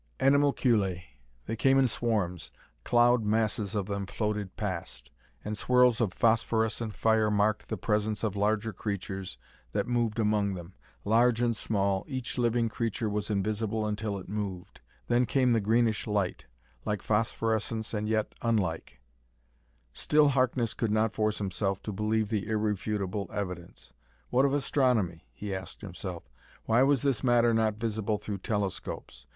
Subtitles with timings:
[0.19, 1.03] Animalculae.
[1.45, 2.49] They came in swarms;
[2.83, 5.11] cloud masses of them floated past;
[5.45, 9.37] and swirls of phosphorescent fire marked the presence of larger creatures
[9.73, 10.73] that moved among them.
[11.05, 16.07] Large and small, each living creature was invisible until it moved; then came the greenish
[16.07, 16.47] light,
[16.83, 19.01] like phosphorescence and yet unlike.
[19.93, 23.93] Still Harkness could not force himself to believe the irrefutable evidence.
[24.31, 25.27] What of astronomy?
[25.31, 26.27] he asked himself.
[26.65, 29.27] Why was this matter not visible through telescopes?